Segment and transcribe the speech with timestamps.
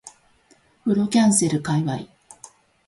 [0.83, 1.99] 風呂キャンセル界隈